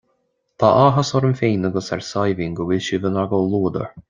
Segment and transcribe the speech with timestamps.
[0.61, 3.91] Tá áthas orm féin agus ar Saidhbhín go bhfuil sibh inár gcomhluadar